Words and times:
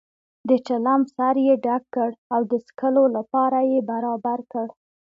د 0.49 0.51
چلم 0.67 1.01
سر 1.15 1.35
یې 1.45 1.55
ډک 1.65 1.83
کړ 1.95 2.09
او 2.33 2.41
د 2.51 2.53
څکلو 2.67 3.03
لپاره 3.17 3.59
یې 3.71 3.79
برابر 3.91 4.39
کړ. 4.51 4.67